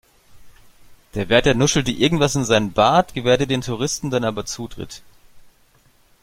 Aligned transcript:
Der 1.13 1.29
Wärter 1.29 1.53
nuschelte 1.53 1.91
irgendwas 1.91 2.33
in 2.33 2.43
seinen 2.43 2.71
Bart, 2.73 3.13
gewährte 3.13 3.45
den 3.45 3.61
Touristen 3.61 4.09
dann 4.09 4.23
aber 4.23 4.47
Zutritt. 4.47 5.03